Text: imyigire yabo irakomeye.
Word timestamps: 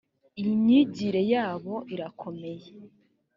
imyigire 0.41 1.21
yabo 1.33 1.75
irakomeye. 1.93 2.69